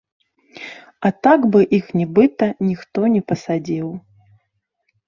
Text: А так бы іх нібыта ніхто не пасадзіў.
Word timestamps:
А 1.09 1.11
так 1.27 1.45
бы 1.57 1.61
іх 1.79 1.85
нібыта 2.01 2.45
ніхто 2.69 3.01
не 3.19 3.25
пасадзіў. 3.35 3.87